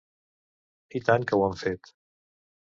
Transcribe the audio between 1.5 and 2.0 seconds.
fet!